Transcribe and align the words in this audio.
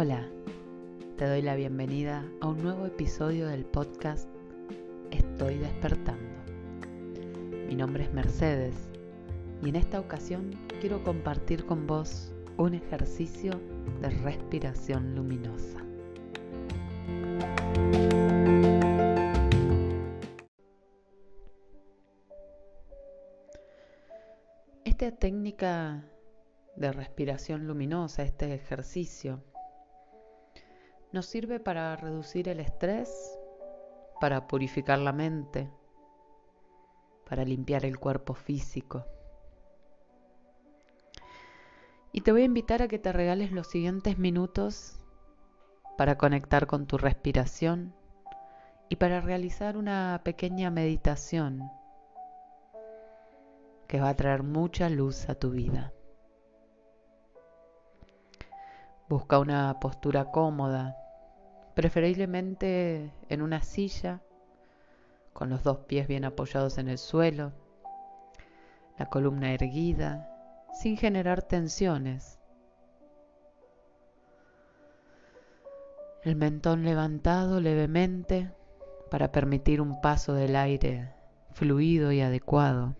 Hola, 0.00 0.28
te 1.16 1.26
doy 1.26 1.42
la 1.42 1.56
bienvenida 1.56 2.24
a 2.40 2.46
un 2.46 2.62
nuevo 2.62 2.86
episodio 2.86 3.48
del 3.48 3.64
podcast 3.64 4.28
Estoy 5.10 5.58
despertando. 5.58 6.38
Mi 7.66 7.74
nombre 7.74 8.04
es 8.04 8.12
Mercedes 8.12 8.76
y 9.60 9.70
en 9.70 9.74
esta 9.74 9.98
ocasión 9.98 10.52
quiero 10.80 11.02
compartir 11.02 11.66
con 11.66 11.88
vos 11.88 12.32
un 12.58 12.74
ejercicio 12.74 13.50
de 14.00 14.10
respiración 14.10 15.16
luminosa. 15.16 15.84
Esta 24.84 25.10
técnica 25.10 26.04
de 26.76 26.92
respiración 26.92 27.66
luminosa, 27.66 28.22
este 28.22 28.54
ejercicio, 28.54 29.42
nos 31.12 31.26
sirve 31.26 31.60
para 31.60 31.96
reducir 31.96 32.48
el 32.48 32.60
estrés, 32.60 33.38
para 34.20 34.46
purificar 34.46 34.98
la 34.98 35.12
mente, 35.12 35.70
para 37.28 37.44
limpiar 37.44 37.84
el 37.84 37.98
cuerpo 37.98 38.34
físico. 38.34 39.04
Y 42.12 42.22
te 42.22 42.32
voy 42.32 42.42
a 42.42 42.46
invitar 42.46 42.82
a 42.82 42.88
que 42.88 42.98
te 42.98 43.12
regales 43.12 43.52
los 43.52 43.68
siguientes 43.68 44.18
minutos 44.18 44.98
para 45.96 46.16
conectar 46.16 46.66
con 46.66 46.86
tu 46.86 46.96
respiración 46.96 47.94
y 48.88 48.96
para 48.96 49.20
realizar 49.20 49.76
una 49.76 50.20
pequeña 50.24 50.70
meditación 50.70 51.70
que 53.86 54.00
va 54.00 54.10
a 54.10 54.14
traer 54.14 54.42
mucha 54.42 54.88
luz 54.88 55.28
a 55.28 55.34
tu 55.34 55.50
vida. 55.50 55.92
Busca 59.08 59.38
una 59.38 59.80
postura 59.80 60.26
cómoda, 60.26 60.98
preferiblemente 61.74 63.10
en 63.30 63.40
una 63.40 63.62
silla, 63.62 64.20
con 65.32 65.48
los 65.48 65.62
dos 65.62 65.78
pies 65.78 66.06
bien 66.06 66.26
apoyados 66.26 66.76
en 66.76 66.88
el 66.88 66.98
suelo, 66.98 67.52
la 68.98 69.06
columna 69.06 69.54
erguida, 69.54 70.28
sin 70.74 70.98
generar 70.98 71.40
tensiones. 71.40 72.38
El 76.22 76.36
mentón 76.36 76.84
levantado 76.84 77.60
levemente 77.60 78.52
para 79.10 79.32
permitir 79.32 79.80
un 79.80 80.02
paso 80.02 80.34
del 80.34 80.54
aire 80.54 81.14
fluido 81.52 82.12
y 82.12 82.20
adecuado. 82.20 82.94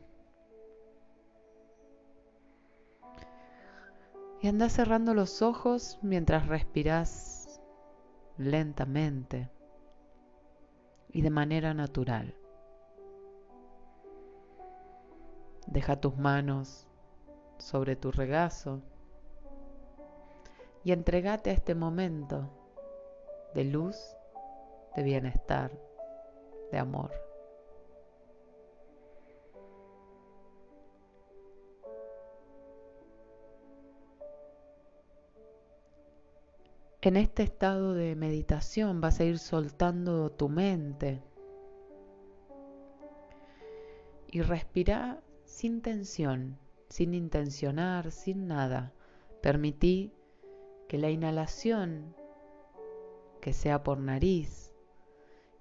Y 4.40 4.48
anda 4.48 4.68
cerrando 4.68 5.14
los 5.14 5.42
ojos 5.42 5.98
mientras 6.02 6.46
respiras 6.46 7.60
lentamente 8.36 9.50
y 11.10 11.22
de 11.22 11.30
manera 11.30 11.74
natural. 11.74 12.34
Deja 15.66 16.00
tus 16.00 16.16
manos 16.16 16.86
sobre 17.58 17.96
tu 17.96 18.12
regazo 18.12 18.80
y 20.84 20.92
entregate 20.92 21.50
a 21.50 21.52
este 21.52 21.74
momento 21.74 22.48
de 23.54 23.64
luz, 23.64 23.96
de 24.94 25.02
bienestar, 25.02 25.72
de 26.70 26.78
amor. 26.78 27.27
En 37.08 37.16
este 37.16 37.42
estado 37.42 37.94
de 37.94 38.14
meditación 38.16 39.00
vas 39.00 39.18
a 39.18 39.24
ir 39.24 39.38
soltando 39.38 40.30
tu 40.30 40.50
mente 40.50 41.22
y 44.26 44.42
respira 44.42 45.22
sin 45.46 45.80
tensión, 45.80 46.58
sin 46.90 47.14
intencionar, 47.14 48.10
sin 48.10 48.46
nada. 48.46 48.92
Permití 49.40 50.12
que 50.86 50.98
la 50.98 51.08
inhalación, 51.08 52.14
que 53.40 53.54
sea 53.54 53.82
por 53.82 54.00
nariz, 54.00 54.74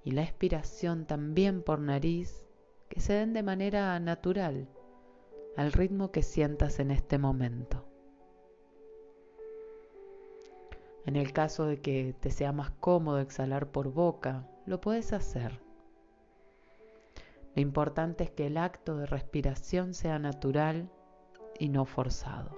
y 0.03 0.11
la 0.11 0.23
expiración 0.23 1.05
también 1.05 1.63
por 1.63 1.79
nariz, 1.79 2.45
que 2.89 2.99
se 2.99 3.13
den 3.13 3.31
de 3.31 3.43
manera 3.43 3.97
natural, 4.01 4.67
al 5.55 5.71
ritmo 5.71 6.11
que 6.11 6.23
sientas 6.23 6.81
en 6.81 6.91
este 6.91 7.17
momento. 7.17 7.86
En 11.07 11.15
el 11.15 11.31
caso 11.31 11.65
de 11.65 11.79
que 11.79 12.13
te 12.19 12.29
sea 12.31 12.51
más 12.51 12.69
cómodo 12.69 13.21
exhalar 13.21 13.67
por 13.67 13.93
boca, 13.93 14.45
lo 14.65 14.81
puedes 14.81 15.13
hacer. 15.13 15.61
Lo 17.55 17.61
importante 17.61 18.25
es 18.25 18.31
que 18.31 18.47
el 18.47 18.57
acto 18.57 18.97
de 18.97 19.05
respiración 19.05 19.93
sea 19.93 20.19
natural 20.19 20.91
y 21.59 21.69
no 21.69 21.85
forzado. 21.85 22.57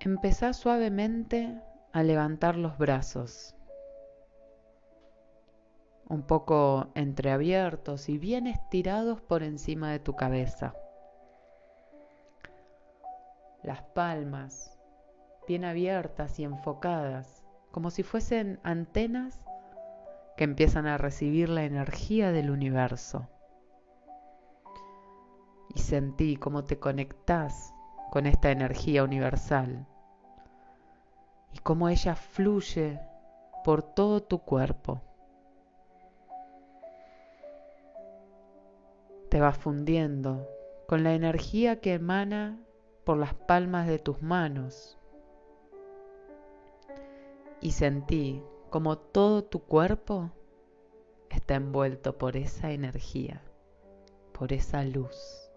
Empezá 0.00 0.54
suavemente 0.54 1.60
a 1.92 2.02
levantar 2.02 2.56
los 2.56 2.78
brazos, 2.78 3.54
un 6.08 6.22
poco 6.22 6.88
entreabiertos 6.94 8.08
y 8.08 8.16
bien 8.16 8.46
estirados 8.46 9.20
por 9.20 9.42
encima 9.42 9.92
de 9.92 9.98
tu 9.98 10.16
cabeza 10.16 10.74
las 13.64 13.82
palmas 13.82 14.78
bien 15.48 15.64
abiertas 15.64 16.38
y 16.38 16.44
enfocadas, 16.44 17.42
como 17.70 17.90
si 17.90 18.02
fuesen 18.02 18.60
antenas 18.62 19.44
que 20.36 20.44
empiezan 20.44 20.86
a 20.86 20.98
recibir 20.98 21.48
la 21.48 21.64
energía 21.64 22.30
del 22.32 22.50
universo. 22.50 23.28
Y 25.74 25.80
sentí 25.80 26.36
cómo 26.36 26.64
te 26.64 26.78
conectás 26.78 27.74
con 28.10 28.26
esta 28.26 28.50
energía 28.50 29.02
universal 29.02 29.86
y 31.52 31.58
cómo 31.58 31.88
ella 31.88 32.14
fluye 32.14 33.00
por 33.64 33.82
todo 33.82 34.22
tu 34.22 34.40
cuerpo. 34.40 35.02
Te 39.30 39.40
va 39.40 39.52
fundiendo 39.52 40.48
con 40.86 41.02
la 41.02 41.14
energía 41.14 41.80
que 41.80 41.94
emana 41.94 42.63
por 43.04 43.18
las 43.18 43.34
palmas 43.34 43.86
de 43.86 43.98
tus 43.98 44.22
manos 44.22 44.98
y 47.60 47.72
sentí 47.72 48.42
como 48.70 48.98
todo 48.98 49.44
tu 49.44 49.60
cuerpo 49.60 50.30
está 51.30 51.54
envuelto 51.54 52.16
por 52.16 52.36
esa 52.36 52.72
energía, 52.72 53.42
por 54.32 54.52
esa 54.52 54.82
luz. 54.84 55.50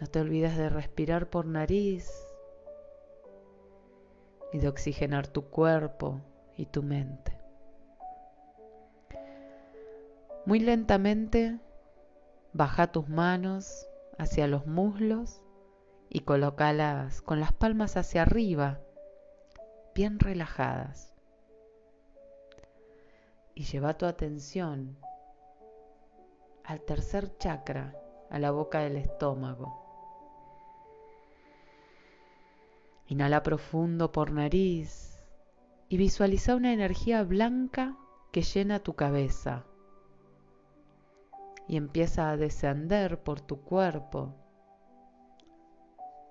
No 0.00 0.06
te 0.06 0.20
olvides 0.20 0.56
de 0.56 0.68
respirar 0.68 1.28
por 1.28 1.46
nariz 1.46 2.08
y 4.52 4.58
de 4.58 4.68
oxigenar 4.68 5.26
tu 5.26 5.46
cuerpo 5.46 6.20
y 6.56 6.66
tu 6.66 6.82
mente. 6.82 7.36
Muy 10.46 10.60
lentamente 10.60 11.58
baja 12.52 12.92
tus 12.92 13.08
manos 13.08 13.87
hacia 14.18 14.48
los 14.48 14.66
muslos 14.66 15.40
y 16.10 16.20
colócalas 16.20 17.22
con 17.22 17.40
las 17.40 17.52
palmas 17.52 17.96
hacia 17.96 18.22
arriba, 18.22 18.80
bien 19.94 20.18
relajadas. 20.18 21.14
Y 23.54 23.64
lleva 23.64 23.96
tu 23.96 24.06
atención 24.06 24.98
al 26.64 26.80
tercer 26.82 27.36
chakra, 27.38 27.96
a 28.30 28.38
la 28.38 28.50
boca 28.50 28.80
del 28.80 28.96
estómago. 28.96 29.84
Inhala 33.06 33.42
profundo 33.42 34.12
por 34.12 34.32
nariz 34.32 35.24
y 35.88 35.96
visualiza 35.96 36.54
una 36.56 36.72
energía 36.72 37.22
blanca 37.22 37.96
que 38.32 38.42
llena 38.42 38.80
tu 38.80 38.94
cabeza 38.94 39.64
y 41.68 41.76
empieza 41.76 42.30
a 42.30 42.36
descender 42.36 43.22
por 43.22 43.42
tu 43.42 43.60
cuerpo 43.62 44.34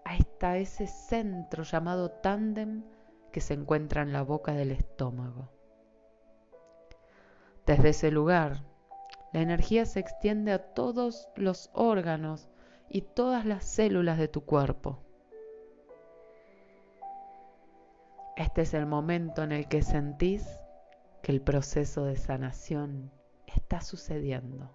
hasta 0.04 0.58
ese 0.58 0.88
centro 0.88 1.64
llamado 1.64 2.10
tándem 2.10 2.84
que 3.32 3.40
se 3.40 3.54
encuentra 3.54 4.02
en 4.02 4.14
la 4.14 4.24
boca 4.24 4.54
del 4.54 4.72
estómago. 4.72 5.50
Desde 7.68 7.90
ese 7.90 8.10
lugar, 8.10 8.64
la 9.32 9.42
energía 9.42 9.86
se 9.86 10.00
extiende 10.00 10.52
a 10.54 10.74
todos 10.74 11.30
los 11.36 11.70
órganos 11.74 12.50
y 12.90 13.02
todas 13.02 13.46
las 13.46 13.66
células 13.66 14.18
de 14.18 14.30
tu 14.30 14.44
cuerpo. 14.46 15.04
Este 18.38 18.62
es 18.62 18.74
el 18.74 18.86
momento 18.86 19.44
en 19.44 19.52
el 19.52 19.68
que 19.68 19.82
sentís 19.82 20.48
que 21.22 21.32
el 21.32 21.42
proceso 21.42 22.06
de 22.06 22.16
sanación 22.16 23.12
está 23.46 23.82
sucediendo 23.82 24.72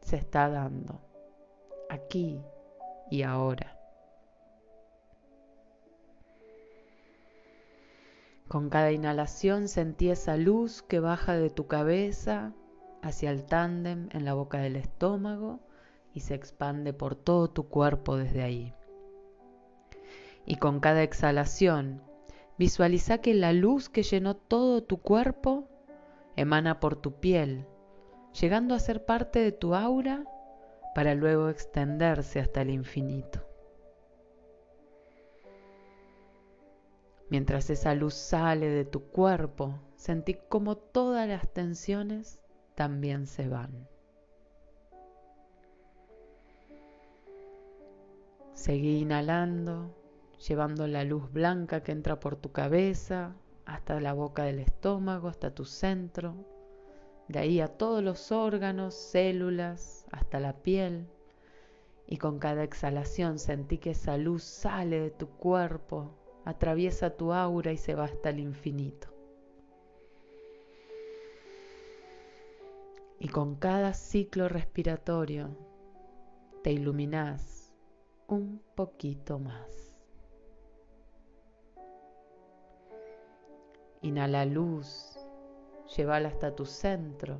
se 0.00 0.16
está 0.16 0.48
dando 0.48 1.00
aquí 1.88 2.40
y 3.10 3.22
ahora. 3.22 3.76
Con 8.48 8.68
cada 8.68 8.90
inhalación 8.90 9.68
sentí 9.68 10.10
esa 10.10 10.36
luz 10.36 10.82
que 10.82 10.98
baja 10.98 11.36
de 11.36 11.50
tu 11.50 11.68
cabeza 11.68 12.52
hacia 13.02 13.30
el 13.30 13.44
tándem 13.44 14.08
en 14.12 14.24
la 14.24 14.34
boca 14.34 14.58
del 14.58 14.76
estómago 14.76 15.60
y 16.12 16.20
se 16.20 16.34
expande 16.34 16.92
por 16.92 17.14
todo 17.14 17.48
tu 17.48 17.68
cuerpo 17.68 18.16
desde 18.16 18.42
ahí. 18.42 18.74
Y 20.46 20.56
con 20.56 20.80
cada 20.80 21.02
exhalación, 21.04 22.02
visualiza 22.58 23.18
que 23.18 23.34
la 23.34 23.52
luz 23.52 23.88
que 23.88 24.02
llenó 24.02 24.36
todo 24.36 24.82
tu 24.82 24.98
cuerpo 24.98 25.68
emana 26.34 26.80
por 26.80 26.96
tu 26.96 27.20
piel, 27.20 27.66
llegando 28.38 28.74
a 28.74 28.78
ser 28.78 29.04
parte 29.04 29.40
de 29.40 29.52
tu 29.52 29.74
aura 29.74 30.24
para 30.94 31.14
luego 31.14 31.48
extenderse 31.48 32.40
hasta 32.40 32.62
el 32.62 32.70
infinito. 32.70 33.40
Mientras 37.28 37.70
esa 37.70 37.94
luz 37.94 38.14
sale 38.14 38.68
de 38.68 38.84
tu 38.84 39.04
cuerpo, 39.04 39.78
sentí 39.94 40.34
como 40.48 40.76
todas 40.76 41.28
las 41.28 41.48
tensiones 41.52 42.40
también 42.74 43.26
se 43.26 43.48
van. 43.48 43.88
Seguí 48.52 48.98
inhalando, 48.98 49.94
llevando 50.48 50.86
la 50.86 51.04
luz 51.04 51.32
blanca 51.32 51.82
que 51.82 51.92
entra 51.92 52.18
por 52.18 52.36
tu 52.36 52.50
cabeza 52.50 53.36
hasta 53.64 54.00
la 54.00 54.12
boca 54.12 54.42
del 54.42 54.58
estómago, 54.58 55.28
hasta 55.28 55.54
tu 55.54 55.64
centro, 55.64 56.34
de 57.30 57.38
ahí 57.38 57.60
a 57.60 57.68
todos 57.68 58.02
los 58.02 58.32
órganos, 58.32 58.92
células, 58.92 60.04
hasta 60.10 60.40
la 60.40 60.52
piel. 60.52 61.06
Y 62.08 62.16
con 62.16 62.40
cada 62.40 62.64
exhalación 62.64 63.38
sentí 63.38 63.78
que 63.78 63.90
esa 63.90 64.16
luz 64.16 64.42
sale 64.42 64.98
de 64.98 65.10
tu 65.12 65.28
cuerpo 65.28 66.10
atraviesa 66.44 67.16
tu 67.16 67.32
aura 67.32 67.70
y 67.70 67.76
se 67.76 67.94
va 67.94 68.06
hasta 68.06 68.30
el 68.30 68.40
infinito. 68.40 69.06
Y 73.20 73.28
con 73.28 73.54
cada 73.54 73.94
ciclo 73.94 74.48
respiratorio 74.48 75.56
te 76.64 76.72
iluminas 76.72 77.72
un 78.26 78.60
poquito 78.74 79.38
más. 79.38 80.00
Inhala 84.02 84.46
luz, 84.46 85.19
llévala 85.96 86.28
hasta 86.28 86.54
tu 86.54 86.66
centro, 86.66 87.38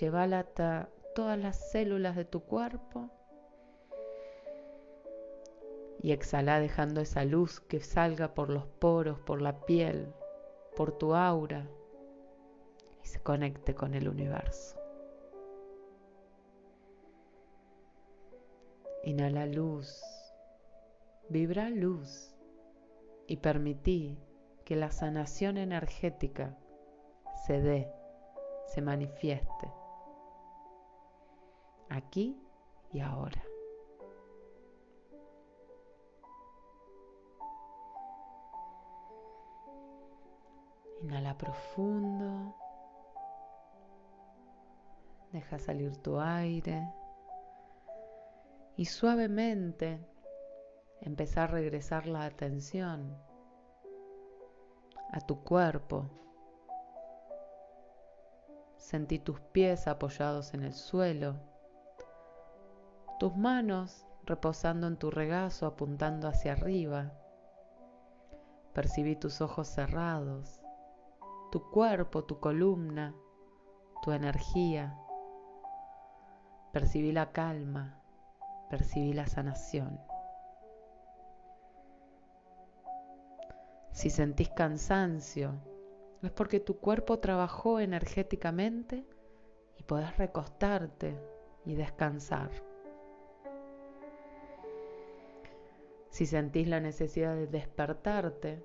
llévala 0.00 0.40
hasta 0.40 0.88
todas 1.14 1.38
las 1.38 1.70
células 1.70 2.16
de 2.16 2.24
tu 2.24 2.40
cuerpo. 2.40 3.10
Y 6.02 6.12
exhala 6.12 6.60
dejando 6.60 7.00
esa 7.00 7.24
luz 7.24 7.60
que 7.60 7.80
salga 7.80 8.34
por 8.34 8.50
los 8.50 8.66
poros, 8.66 9.18
por 9.20 9.40
la 9.40 9.64
piel, 9.64 10.12
por 10.76 10.92
tu 10.98 11.14
aura. 11.14 11.66
Y 13.02 13.06
se 13.06 13.22
conecte 13.22 13.74
con 13.74 13.94
el 13.94 14.08
universo. 14.08 14.78
Inhala 19.02 19.46
luz, 19.46 20.02
vibra 21.28 21.70
luz. 21.70 22.34
Y 23.26 23.38
permití 23.38 24.18
que 24.64 24.76
la 24.76 24.90
sanación 24.90 25.58
energética 25.58 26.56
se 27.46 27.60
dé, 27.60 27.92
se 28.66 28.80
manifieste, 28.80 29.72
aquí 31.90 32.40
y 32.92 33.00
ahora. 33.00 33.42
Inhala 41.02 41.36
profundo. 41.36 42.54
Deja 45.32 45.58
salir 45.58 45.96
tu 45.98 46.18
aire. 46.18 46.90
Y 48.76 48.86
suavemente 48.86 50.00
empezar 51.02 51.50
a 51.50 51.52
regresar 51.52 52.06
la 52.06 52.24
atención 52.24 53.14
a 55.12 55.20
tu 55.20 55.42
cuerpo. 55.44 56.10
Sentí 58.76 59.18
tus 59.18 59.40
pies 59.40 59.86
apoyados 59.86 60.54
en 60.54 60.62
el 60.62 60.72
suelo, 60.72 61.36
tus 63.18 63.36
manos 63.36 64.06
reposando 64.24 64.86
en 64.86 64.96
tu 64.96 65.10
regazo 65.10 65.66
apuntando 65.66 66.28
hacia 66.28 66.52
arriba. 66.52 67.12
Percibí 68.72 69.16
tus 69.16 69.40
ojos 69.40 69.68
cerrados 69.68 70.60
tu 71.54 71.70
cuerpo, 71.70 72.24
tu 72.24 72.40
columna, 72.40 73.14
tu 74.02 74.10
energía. 74.10 74.98
Percibí 76.72 77.12
la 77.12 77.30
calma, 77.30 78.02
percibí 78.68 79.12
la 79.12 79.28
sanación. 79.28 80.00
Si 83.94 84.10
sentís 84.10 84.50
cansancio, 84.50 85.54
es 86.22 86.30
porque 86.30 86.60
tu 86.60 86.78
cuerpo 86.78 87.18
trabajó 87.20 87.80
energéticamente 87.80 89.06
y 89.78 89.82
podés 89.84 90.14
recostarte 90.18 91.18
y 91.64 91.74
descansar. 91.74 92.50
Si 96.10 96.26
sentís 96.26 96.68
la 96.68 96.80
necesidad 96.80 97.34
de 97.34 97.46
despertarte, 97.46 98.62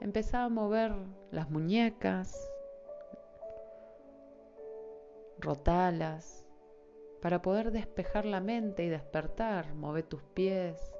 Empezaba 0.00 0.44
a 0.44 0.48
mover 0.48 0.94
las 1.32 1.50
muñecas, 1.50 2.48
rotalas, 5.40 6.46
para 7.20 7.42
poder 7.42 7.72
despejar 7.72 8.24
la 8.24 8.40
mente 8.40 8.84
y 8.84 8.88
despertar. 8.88 9.74
Move 9.74 10.04
tus 10.04 10.22
pies 10.22 10.94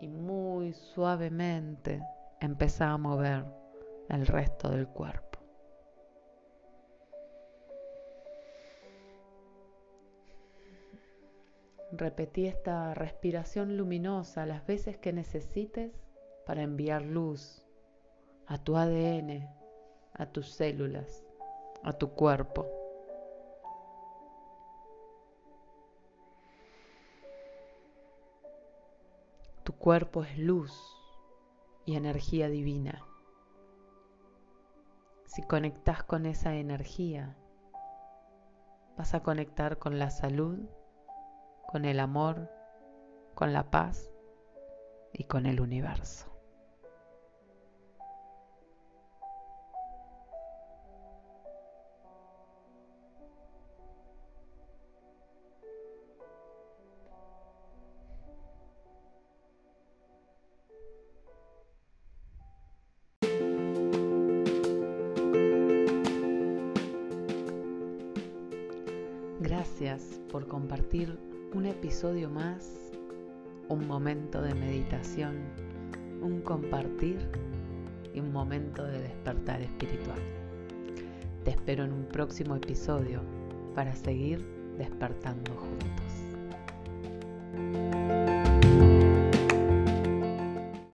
y 0.00 0.08
muy 0.08 0.72
suavemente 0.72 2.02
empezá 2.42 2.90
a 2.90 2.98
mover 2.98 3.44
el 4.08 4.26
resto 4.26 4.68
del 4.68 4.88
cuerpo. 4.88 5.38
Repetí 11.92 12.46
esta 12.46 12.94
respiración 12.94 13.76
luminosa 13.76 14.44
las 14.46 14.66
veces 14.66 14.98
que 14.98 15.12
necesites 15.12 15.92
para 16.44 16.62
enviar 16.62 17.02
luz 17.02 17.64
a 18.46 18.58
tu 18.58 18.76
ADN, 18.76 19.48
a 20.14 20.26
tus 20.26 20.50
células, 20.50 21.22
a 21.84 21.92
tu 21.92 22.10
cuerpo. 22.10 22.66
Tu 29.62 29.72
cuerpo 29.74 30.24
es 30.24 30.38
luz 30.38 31.01
y 31.84 31.96
energía 31.96 32.48
divina. 32.48 33.04
Si 35.26 35.42
conectas 35.42 36.02
con 36.04 36.26
esa 36.26 36.54
energía, 36.54 37.36
vas 38.96 39.14
a 39.14 39.22
conectar 39.22 39.78
con 39.78 39.98
la 39.98 40.10
salud, 40.10 40.58
con 41.66 41.84
el 41.84 42.00
amor, 42.00 42.50
con 43.34 43.52
la 43.52 43.70
paz 43.70 44.10
y 45.12 45.24
con 45.24 45.46
el 45.46 45.60
universo. 45.60 46.31
Por 70.32 70.48
compartir 70.48 71.18
un 71.52 71.66
episodio 71.66 72.30
más, 72.30 72.90
un 73.68 73.86
momento 73.86 74.40
de 74.40 74.54
meditación, 74.54 75.36
un 76.22 76.40
compartir 76.40 77.18
y 78.14 78.20
un 78.20 78.32
momento 78.32 78.82
de 78.82 79.02
despertar 79.02 79.60
espiritual. 79.60 80.18
Te 81.44 81.50
espero 81.50 81.84
en 81.84 81.92
un 81.92 82.06
próximo 82.06 82.56
episodio 82.56 83.20
para 83.74 83.94
seguir 83.94 84.40
despertando 84.78 85.52
juntos. 85.52 85.92